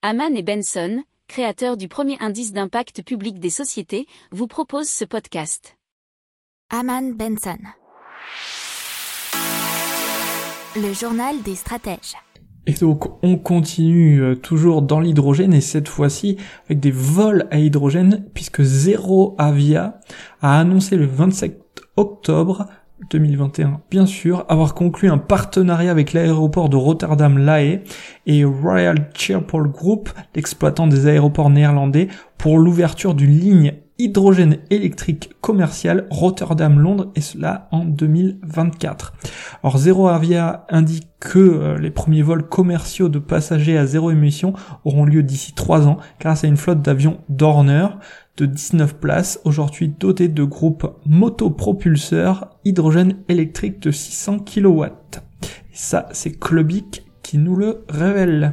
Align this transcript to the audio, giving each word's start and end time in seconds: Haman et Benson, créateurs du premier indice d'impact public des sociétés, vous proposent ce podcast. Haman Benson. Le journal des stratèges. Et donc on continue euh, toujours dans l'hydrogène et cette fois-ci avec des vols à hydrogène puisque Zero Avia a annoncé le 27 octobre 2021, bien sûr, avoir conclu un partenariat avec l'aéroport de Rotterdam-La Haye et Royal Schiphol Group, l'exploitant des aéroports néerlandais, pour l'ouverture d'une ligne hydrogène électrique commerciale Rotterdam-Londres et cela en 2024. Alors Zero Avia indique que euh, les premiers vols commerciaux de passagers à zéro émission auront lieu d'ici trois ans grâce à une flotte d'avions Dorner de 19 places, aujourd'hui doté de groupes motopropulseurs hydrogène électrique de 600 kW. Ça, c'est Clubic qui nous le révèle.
Haman 0.00 0.36
et 0.36 0.44
Benson, 0.44 1.02
créateurs 1.26 1.76
du 1.76 1.88
premier 1.88 2.16
indice 2.20 2.52
d'impact 2.52 3.02
public 3.02 3.40
des 3.40 3.50
sociétés, 3.50 4.06
vous 4.30 4.46
proposent 4.46 4.88
ce 4.88 5.04
podcast. 5.04 5.76
Haman 6.70 7.14
Benson. 7.14 7.58
Le 10.76 10.92
journal 10.92 11.42
des 11.42 11.56
stratèges. 11.56 12.14
Et 12.66 12.74
donc 12.74 13.24
on 13.24 13.36
continue 13.38 14.22
euh, 14.22 14.36
toujours 14.36 14.82
dans 14.82 15.00
l'hydrogène 15.00 15.52
et 15.52 15.60
cette 15.60 15.88
fois-ci 15.88 16.36
avec 16.66 16.78
des 16.78 16.92
vols 16.92 17.48
à 17.50 17.58
hydrogène 17.58 18.24
puisque 18.34 18.62
Zero 18.62 19.34
Avia 19.36 19.98
a 20.42 20.60
annoncé 20.60 20.94
le 20.94 21.06
27 21.06 21.60
octobre 21.96 22.68
2021, 23.10 23.80
bien 23.90 24.06
sûr, 24.06 24.44
avoir 24.48 24.74
conclu 24.74 25.08
un 25.08 25.18
partenariat 25.18 25.90
avec 25.90 26.12
l'aéroport 26.12 26.68
de 26.68 26.76
Rotterdam-La 26.76 27.62
Haye 27.62 27.80
et 28.26 28.44
Royal 28.44 29.10
Schiphol 29.14 29.70
Group, 29.70 30.10
l'exploitant 30.34 30.86
des 30.86 31.06
aéroports 31.06 31.50
néerlandais, 31.50 32.08
pour 32.38 32.58
l'ouverture 32.58 33.14
d'une 33.14 33.38
ligne 33.38 33.74
hydrogène 33.98 34.58
électrique 34.70 35.30
commerciale 35.40 36.06
Rotterdam-Londres 36.10 37.10
et 37.16 37.20
cela 37.20 37.68
en 37.72 37.84
2024. 37.84 39.14
Alors 39.62 39.78
Zero 39.78 40.08
Avia 40.08 40.66
indique 40.68 41.08
que 41.20 41.38
euh, 41.38 41.78
les 41.78 41.90
premiers 41.90 42.22
vols 42.22 42.48
commerciaux 42.48 43.08
de 43.08 43.18
passagers 43.18 43.76
à 43.76 43.86
zéro 43.86 44.10
émission 44.10 44.52
auront 44.84 45.04
lieu 45.04 45.22
d'ici 45.22 45.52
trois 45.52 45.88
ans 45.88 45.98
grâce 46.20 46.44
à 46.44 46.46
une 46.46 46.56
flotte 46.56 46.82
d'avions 46.82 47.18
Dorner 47.28 47.88
de 48.36 48.46
19 48.46 48.98
places, 49.00 49.40
aujourd'hui 49.44 49.88
doté 49.88 50.28
de 50.28 50.44
groupes 50.44 50.86
motopropulseurs 51.04 52.50
hydrogène 52.64 53.16
électrique 53.28 53.80
de 53.80 53.90
600 53.90 54.38
kW. 54.40 54.84
Ça, 55.72 56.08
c'est 56.12 56.38
Clubic 56.38 57.04
qui 57.22 57.38
nous 57.38 57.56
le 57.56 57.84
révèle. 57.88 58.52